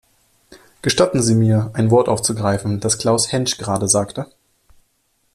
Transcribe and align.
Gestatten 0.81 1.21
Sie 1.21 1.35
mir, 1.35 1.69
ein 1.75 1.91
Wort 1.91 2.09
aufzugreifen, 2.09 2.79
das 2.79 2.97
Klaus 2.97 3.31
Hänsch 3.31 3.59
gerade 3.59 3.87
sagte. 3.87 4.25